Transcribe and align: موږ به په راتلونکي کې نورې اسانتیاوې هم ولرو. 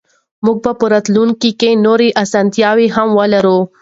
موږ 0.45 0.57
به 0.63 0.71
په 0.79 0.85
راتلونکي 0.93 1.51
کې 1.59 1.69
نورې 1.85 2.09
اسانتیاوې 2.23 2.87
هم 2.95 3.09
ولرو. 3.19 3.57